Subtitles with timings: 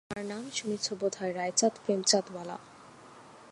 [0.09, 2.57] তার নাম শুনেছ বোধ হয়–রায়চাঁদ-প্রেমচাঁদ-ওয়ালা।